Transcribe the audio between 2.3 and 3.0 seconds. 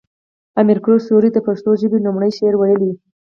شعر ويلی